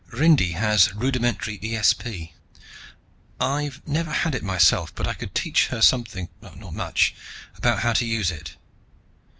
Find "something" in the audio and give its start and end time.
5.79-6.27